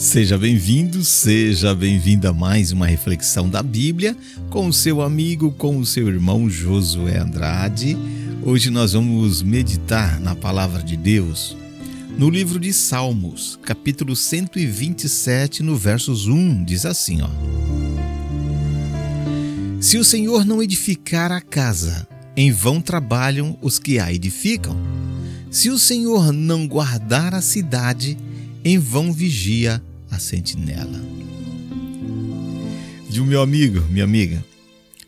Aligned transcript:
Seja 0.00 0.38
bem-vindo, 0.38 1.04
seja 1.04 1.74
bem-vinda 1.74 2.30
a 2.30 2.32
mais 2.32 2.72
uma 2.72 2.86
reflexão 2.86 3.50
da 3.50 3.62
Bíblia 3.62 4.16
com 4.48 4.66
o 4.66 4.72
seu 4.72 5.02
amigo, 5.02 5.52
com 5.52 5.76
o 5.76 5.84
seu 5.84 6.08
irmão 6.08 6.48
Josué 6.48 7.18
Andrade. 7.18 7.98
Hoje 8.42 8.70
nós 8.70 8.94
vamos 8.94 9.42
meditar 9.42 10.18
na 10.18 10.34
palavra 10.34 10.82
de 10.82 10.96
Deus 10.96 11.54
no 12.16 12.30
livro 12.30 12.58
de 12.58 12.72
Salmos, 12.72 13.58
capítulo 13.62 14.16
127, 14.16 15.62
no 15.62 15.76
versos 15.76 16.26
1, 16.26 16.64
diz 16.64 16.86
assim, 16.86 17.20
ó: 17.20 17.28
Se 19.82 19.98
o 19.98 20.04
Senhor 20.04 20.46
não 20.46 20.62
edificar 20.62 21.30
a 21.30 21.42
casa, 21.42 22.08
em 22.34 22.50
vão 22.50 22.80
trabalham 22.80 23.58
os 23.60 23.78
que 23.78 23.98
a 23.98 24.10
edificam. 24.10 24.74
Se 25.50 25.68
o 25.68 25.78
Senhor 25.78 26.32
não 26.32 26.66
guardar 26.66 27.34
a 27.34 27.42
cidade, 27.42 28.16
em 28.64 28.78
vão 28.78 29.12
vigia 29.12 29.82
a 30.10 30.18
sentinela. 30.18 31.00
De 33.08 33.20
um 33.20 33.26
meu 33.26 33.42
amigo, 33.42 33.80
minha 33.90 34.04
amiga, 34.04 34.44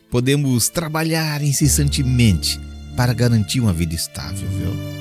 podemos 0.09 0.69
trabalhar 0.69 1.41
incessantemente 1.41 2.59
para 2.95 3.13
garantir 3.13 3.59
uma 3.59 3.73
vida 3.73 3.95
estável, 3.95 4.47
viu? 4.49 4.93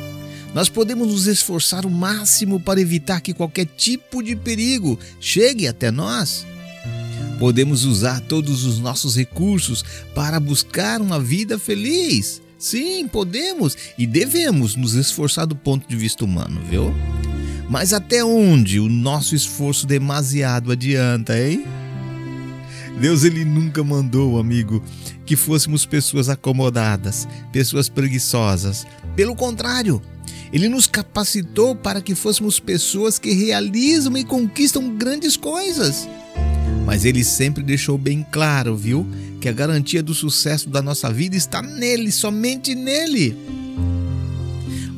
Nós 0.54 0.68
podemos 0.68 1.08
nos 1.08 1.26
esforçar 1.26 1.86
o 1.86 1.90
máximo 1.90 2.60
para 2.60 2.80
evitar 2.80 3.20
que 3.20 3.32
qualquer 3.32 3.66
tipo 3.66 4.22
de 4.22 4.36
perigo 4.36 4.98
chegue 5.18 5.66
até 5.66 5.90
nós. 5.90 6.46
Podemos 7.38 7.84
usar 7.84 8.20
todos 8.20 8.64
os 8.64 8.78
nossos 8.78 9.16
recursos 9.16 9.82
para 10.14 10.38
buscar 10.38 11.00
uma 11.00 11.18
vida 11.18 11.58
feliz. 11.58 12.40
Sim, 12.58 13.08
podemos 13.08 13.76
e 13.98 14.06
devemos 14.06 14.76
nos 14.76 14.94
esforçar 14.94 15.46
do 15.46 15.56
ponto 15.56 15.88
de 15.88 15.96
vista 15.96 16.24
humano, 16.24 16.60
viu? 16.70 16.94
Mas 17.68 17.92
até 17.92 18.24
onde 18.24 18.78
o 18.80 18.88
nosso 18.88 19.34
esforço 19.34 19.86
demasiado 19.86 20.72
adianta, 20.72 21.38
hein? 21.38 21.64
Deus 23.00 23.24
ele 23.24 23.44
nunca 23.44 23.82
mandou, 23.82 24.38
amigo, 24.38 24.82
que 25.24 25.34
fôssemos 25.34 25.86
pessoas 25.86 26.28
acomodadas, 26.28 27.26
pessoas 27.50 27.88
preguiçosas. 27.88 28.86
Pelo 29.16 29.34
contrário, 29.34 30.02
ele 30.52 30.68
nos 30.68 30.86
capacitou 30.86 31.74
para 31.74 32.02
que 32.02 32.14
fôssemos 32.14 32.60
pessoas 32.60 33.18
que 33.18 33.32
realizam 33.32 34.16
e 34.16 34.24
conquistam 34.24 34.96
grandes 34.96 35.36
coisas. 35.36 36.08
Mas 36.84 37.04
ele 37.04 37.24
sempre 37.24 37.62
deixou 37.62 37.96
bem 37.96 38.26
claro, 38.30 38.76
viu, 38.76 39.06
que 39.40 39.48
a 39.48 39.52
garantia 39.52 40.02
do 40.02 40.14
sucesso 40.14 40.68
da 40.68 40.82
nossa 40.82 41.10
vida 41.12 41.36
está 41.36 41.62
nele, 41.62 42.12
somente 42.12 42.74
nele. 42.74 43.36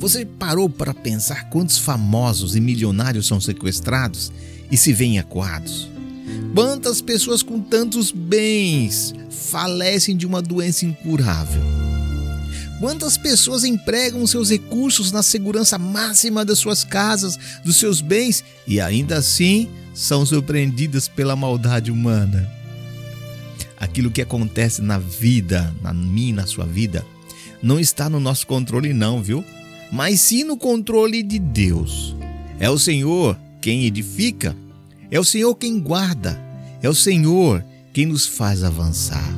Você 0.05 0.27
parou 0.27 0.69
para 0.69 0.93
pensar 0.93 1.49
quantos 1.49 1.79
famosos 1.79 2.55
e 2.55 2.61
milionários 2.61 3.27
são 3.27 3.41
sequestrados 3.41 4.31
e 4.71 4.77
se 4.77 4.93
veem 4.93 5.19
acuados? 5.19 5.89
Quantas 6.55 7.01
pessoas 7.01 7.43
com 7.43 7.59
tantos 7.59 8.11
bens 8.11 9.15
falecem 9.31 10.15
de 10.15 10.27
uma 10.27 10.43
doença 10.43 10.85
incurável? 10.85 11.63
Quantas 12.79 13.17
pessoas 13.17 13.65
empregam 13.65 14.27
seus 14.27 14.51
recursos 14.51 15.11
na 15.11 15.23
segurança 15.23 15.79
máxima 15.79 16.45
das 16.45 16.59
suas 16.59 16.85
casas, 16.85 17.39
dos 17.65 17.79
seus 17.79 18.03
bens 18.03 18.45
e 18.67 18.83
ainda 18.83 19.17
assim 19.17 19.71
são 19.95 20.27
surpreendidas 20.27 21.09
pela 21.09 21.35
maldade 21.35 21.91
humana? 21.91 22.47
Aquilo 23.79 24.11
que 24.11 24.21
acontece 24.21 24.83
na 24.83 24.99
vida, 24.99 25.75
na 25.81 25.95
minha, 25.95 26.35
na 26.35 26.47
sua 26.47 26.67
vida, 26.67 27.07
não 27.63 27.81
está 27.81 28.11
no 28.11 28.21
nosso 28.21 28.47
controle, 28.47 28.93
não, 28.93 29.23
viu? 29.23 29.43
Mas 29.95 30.20
sim 30.20 30.42
no 30.42 30.56
controle 30.56 31.23
de 31.23 31.39
Deus. 31.39 32.17
É 32.59 32.69
o 32.69 32.77
Senhor 32.77 33.39
quem 33.61 33.84
edifica, 33.84 34.56
é 35.09 35.20
o 35.20 35.25
Senhor 35.25 35.55
quem 35.55 35.78
guarda, 35.78 36.36
é 36.83 36.89
o 36.89 36.95
Senhor 36.95 37.64
quem 37.92 38.05
nos 38.05 38.27
faz 38.27 38.64
avançar. 38.64 39.33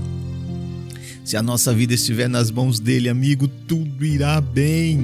Se 1.26 1.36
a 1.36 1.42
nossa 1.42 1.75
vida 1.75 1.92
estiver 1.92 2.26
nas 2.26 2.50
mãos 2.50 2.81
dele, 2.81 3.10
amigo, 3.10 3.47
tudo 3.47 4.03
irá 4.03 4.41
bem. 4.41 4.98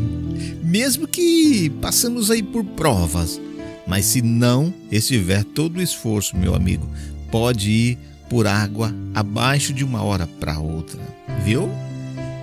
Mesmo 0.64 1.06
que 1.06 1.68
passamos 1.82 2.30
aí 2.30 2.42
por 2.42 2.64
provas, 2.64 3.38
mas 3.86 4.06
se 4.06 4.22
não 4.22 4.72
estiver 4.90 5.44
todo 5.44 5.76
o 5.76 5.82
esforço, 5.82 6.34
meu 6.34 6.54
amigo, 6.54 6.88
pode 7.30 7.70
ir 7.70 7.98
por 8.30 8.46
água 8.46 8.94
abaixo 9.12 9.74
de 9.74 9.84
uma 9.84 10.02
hora 10.02 10.26
para 10.26 10.58
outra, 10.58 10.98
viu? 11.44 11.68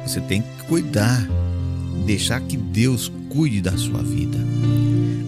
Você 0.05 0.21
tem 0.21 0.43
que 0.43 0.63
cuidar 0.67 1.27
deixar 2.09 2.41
que 2.41 2.57
Deus 2.57 3.11
cuide 3.29 3.61
da 3.61 3.77
sua 3.77 4.01
vida. 4.01 4.39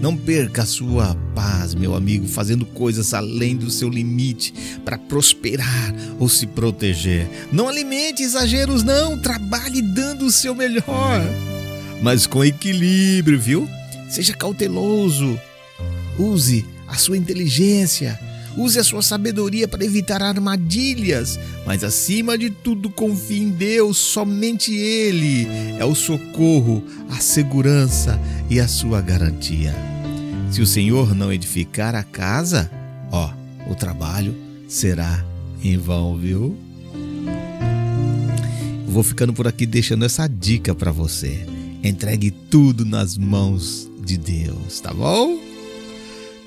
Não 0.02 0.18
perca 0.18 0.64
a 0.64 0.66
sua 0.66 1.16
paz, 1.36 1.76
meu 1.76 1.94
amigo, 1.94 2.28
fazendo 2.28 2.66
coisas 2.66 3.14
além 3.14 3.56
do 3.56 3.70
seu 3.70 3.88
limite 3.88 4.52
para 4.84 4.98
prosperar 4.98 5.94
ou 6.20 6.28
se 6.28 6.48
proteger. 6.48 7.30
Não 7.52 7.70
alimente 7.70 8.24
exageros, 8.24 8.82
não. 8.82 9.16
Trabalhe 9.20 9.80
dando 9.80 10.26
o 10.26 10.32
seu 10.32 10.56
melhor, 10.56 11.22
mas 12.02 12.26
com 12.26 12.44
equilíbrio, 12.44 13.40
viu? 13.40 13.70
Seja 14.10 14.34
cauteloso. 14.34 15.40
Use 16.18 16.66
a 16.88 16.96
sua 16.96 17.16
inteligência 17.16 18.20
Use 18.58 18.78
a 18.78 18.84
sua 18.84 19.02
sabedoria 19.02 19.68
para 19.68 19.86
evitar 19.86 20.22
armadilhas, 20.22 21.40
mas 21.66 21.84
acima 21.84 22.38
de 22.38 22.50
tudo 22.50 22.90
confie 22.90 23.40
em 23.40 23.50
Deus, 23.50 23.98
somente 23.98 24.74
Ele 24.74 25.48
é 25.80 25.86
o 25.86 25.96
socorro, 25.96 26.84
a 27.10 27.20
segurança 27.20 28.20
e 28.50 28.60
a 28.60 28.68
sua 28.68 29.02
garantia. 29.02 29.74
Se 30.52 30.62
o 30.62 30.68
Senhor 30.68 31.16
não 31.16 31.32
edificar 31.32 31.96
a 31.96 32.04
casa, 32.04 32.70
ó, 33.10 33.32
o 33.70 33.76
trabalho 33.76 34.36
será 34.68 35.24
em 35.64 35.78
vão, 35.78 36.18
viu? 36.18 36.58
Vou 38.86 39.04
ficando 39.04 39.32
por 39.32 39.48
aqui 39.48 39.66
deixando 39.66 40.04
essa 40.04 40.28
dica 40.28 40.76
para 40.76 40.92
você. 40.92 41.46
Entregue 41.82 42.32
tudo 42.32 42.84
nas 42.84 43.18
mãos 43.18 43.90
de 44.04 44.18
Deus, 44.18 44.82
tá 44.82 44.94
bom? 44.94 45.40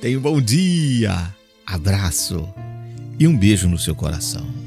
Tenha 0.02 0.18
um 0.18 0.22
bom 0.22 0.38
dia 0.38 1.34
abraço 1.74 2.48
e 3.18 3.26
um 3.26 3.36
beijo 3.36 3.68
no 3.68 3.76
seu 3.76 3.96
coração. 3.96 4.63